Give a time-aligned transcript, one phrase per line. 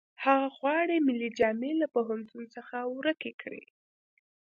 [0.23, 3.63] هغه غواړي ملي جامې له پوهنتون څخه ورکې کړي